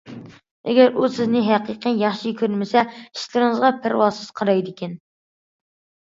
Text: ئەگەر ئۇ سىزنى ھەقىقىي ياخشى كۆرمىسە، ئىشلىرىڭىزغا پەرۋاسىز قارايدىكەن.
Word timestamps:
ئەگەر 0.71 0.93
ئۇ 0.99 1.09
سىزنى 1.17 1.41
ھەقىقىي 1.47 1.99
ياخشى 2.03 2.31
كۆرمىسە، 2.39 2.83
ئىشلىرىڭىزغا 2.93 3.69
پەرۋاسىز 3.83 4.31
قارايدىكەن. 4.41 4.97